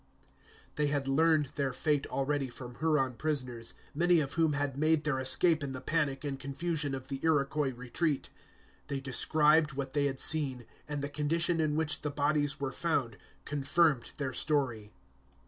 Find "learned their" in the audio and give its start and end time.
1.07-1.73